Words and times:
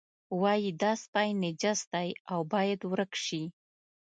وایي 0.41 0.71
دا 0.81 0.91
سپی 1.03 1.29
نجس 1.43 1.79
دی 1.93 2.09
او 2.31 2.39
باید 2.53 2.79
ورک 2.91 3.11
شي. 3.25 3.41